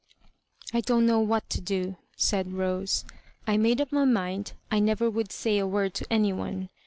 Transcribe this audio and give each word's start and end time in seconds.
"I 0.73 0.81
don't 0.81 1.05
know 1.05 1.19
what 1.19 1.47
to 1.51 1.61
do," 1.61 1.95
said 2.17 2.53
Rose; 2.53 3.05
"I 3.45 3.57
made 3.57 3.79
up 3.79 3.91
my 3.91 4.03
mind 4.05 4.53
I 4.71 4.79
never 4.79 5.11
would 5.11 5.31
say 5.31 5.59
a 5.59 5.67
word 5.67 5.93
to 5.93 6.11
any 6.11 6.33
one. 6.33 6.69